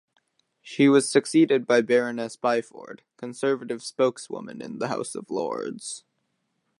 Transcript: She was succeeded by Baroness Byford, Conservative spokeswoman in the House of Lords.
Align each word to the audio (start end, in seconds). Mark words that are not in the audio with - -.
She 0.63 0.89
was 0.89 1.07
succeeded 1.07 1.67
by 1.67 1.81
Baroness 1.81 2.35
Byford, 2.35 3.01
Conservative 3.17 3.83
spokeswoman 3.83 4.59
in 4.59 4.79
the 4.79 4.87
House 4.87 5.13
of 5.13 5.29
Lords. 5.29 6.05